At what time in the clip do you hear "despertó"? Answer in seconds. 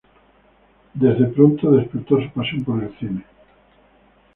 1.69-2.19